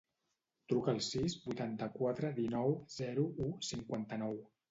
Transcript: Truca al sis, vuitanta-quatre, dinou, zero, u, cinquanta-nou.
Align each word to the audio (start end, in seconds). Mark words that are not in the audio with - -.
Truca 0.71 0.89
al 0.93 1.01
sis, 1.07 1.35
vuitanta-quatre, 1.43 2.33
dinou, 2.39 2.73
zero, 2.97 3.27
u, 3.49 3.53
cinquanta-nou. 3.71 4.35